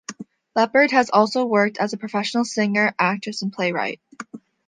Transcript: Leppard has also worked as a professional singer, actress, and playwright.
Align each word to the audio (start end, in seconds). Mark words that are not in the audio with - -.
Leppard 0.55 0.89
has 0.89 1.11
also 1.11 1.45
worked 1.45 1.77
as 1.77 1.93
a 1.93 1.97
professional 1.97 2.43
singer, 2.43 2.95
actress, 2.97 3.43
and 3.43 3.53
playwright. 3.53 4.01